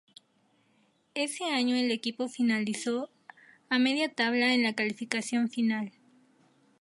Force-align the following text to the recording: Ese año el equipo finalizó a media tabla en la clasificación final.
Ese 1.13 1.43
año 1.43 1.75
el 1.75 1.91
equipo 1.91 2.27
finalizó 2.27 3.11
a 3.69 3.77
media 3.77 4.11
tabla 4.11 4.51
en 4.55 4.63
la 4.63 4.73
clasificación 4.73 5.47
final. 5.51 5.91